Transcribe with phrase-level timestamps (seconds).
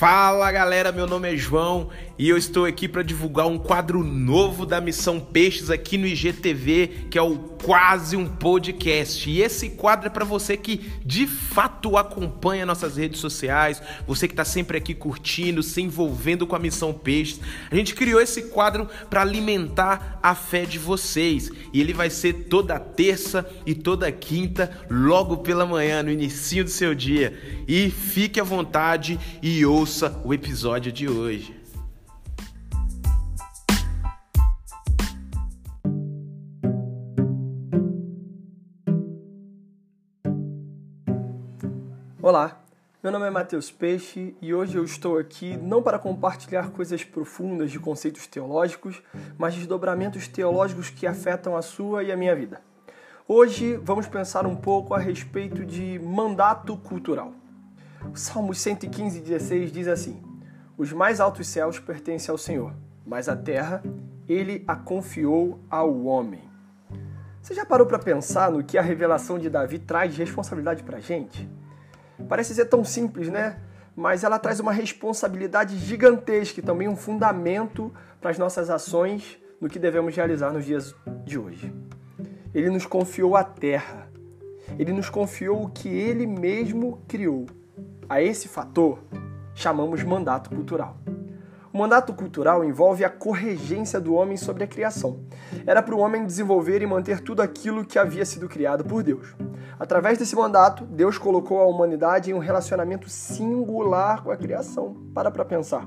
[0.00, 4.66] Fala galera, meu nome é João e eu estou aqui para divulgar um quadro novo
[4.66, 9.30] da Missão Peixes aqui no IGTV, que é o Quase um Podcast.
[9.30, 14.34] E esse quadro é para você que de fato acompanha nossas redes sociais, você que
[14.34, 17.40] está sempre aqui curtindo, se envolvendo com a Missão Peixes.
[17.70, 22.34] A gente criou esse quadro para alimentar a fé de vocês e ele vai ser
[22.50, 27.64] toda terça e toda quinta, logo pela manhã, no início do seu dia.
[27.66, 31.59] E fique à vontade e ouça o episódio de hoje.
[42.22, 42.60] Olá,
[43.02, 47.70] meu nome é Matheus Peixe e hoje eu estou aqui não para compartilhar coisas profundas
[47.70, 49.02] de conceitos teológicos,
[49.38, 52.60] mas desdobramentos teológicos que afetam a sua e a minha vida.
[53.26, 57.32] Hoje vamos pensar um pouco a respeito de mandato cultural.
[58.12, 60.22] O Salmo 115, 16 diz assim:
[60.76, 62.74] Os mais altos céus pertencem ao Senhor,
[63.06, 63.82] mas a terra
[64.28, 66.42] ele a confiou ao homem.
[67.40, 70.98] Você já parou para pensar no que a revelação de Davi traz de responsabilidade para
[70.98, 71.48] a gente?
[72.28, 73.58] Parece ser tão simples, né?
[73.96, 79.68] Mas ela traz uma responsabilidade gigantesca e também um fundamento para as nossas ações no
[79.68, 81.72] que devemos realizar nos dias de hoje.
[82.54, 84.08] Ele nos confiou a terra.
[84.78, 87.46] Ele nos confiou o que ele mesmo criou.
[88.08, 88.98] A esse fator
[89.54, 90.96] chamamos mandato cultural.
[91.72, 95.20] O mandato cultural envolve a corregência do homem sobre a criação.
[95.64, 99.36] Era para o homem desenvolver e manter tudo aquilo que havia sido criado por Deus.
[99.78, 104.96] Através desse mandato, Deus colocou a humanidade em um relacionamento singular com a criação.
[105.14, 105.86] Para para pensar.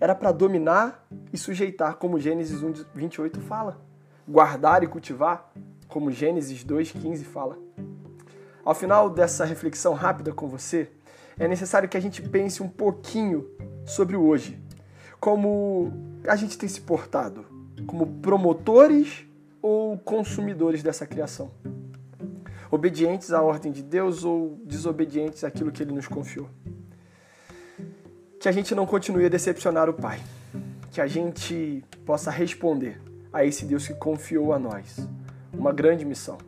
[0.00, 3.80] Era para dominar e sujeitar, como Gênesis 1, 28 fala.
[4.28, 5.52] Guardar e cultivar,
[5.86, 7.56] como Gênesis 2,15 fala.
[8.64, 10.90] Ao final dessa reflexão rápida com você,
[11.38, 13.48] é necessário que a gente pense um pouquinho
[13.84, 14.65] sobre o hoje.
[15.20, 15.92] Como
[16.26, 17.44] a gente tem se portado?
[17.86, 19.26] Como promotores
[19.60, 21.50] ou consumidores dessa criação?
[22.70, 26.48] Obedientes à ordem de Deus ou desobedientes àquilo que ele nos confiou?
[28.40, 30.20] Que a gente não continue a decepcionar o Pai.
[30.90, 33.00] Que a gente possa responder
[33.32, 35.08] a esse Deus que confiou a nós
[35.52, 36.38] uma grande missão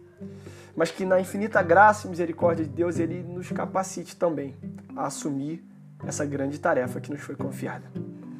[0.78, 4.54] mas que na infinita graça e misericórdia de Deus ele nos capacite também
[4.94, 5.60] a assumir
[6.06, 7.90] essa grande tarefa que nos foi confiada.